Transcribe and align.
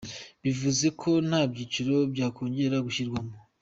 Bivuze 0.43 0.87
ko 1.01 1.09
nta 1.27 1.41
byiciro 1.51 1.95
byakongera 2.13 2.77
gushyirwamo. 2.85 3.33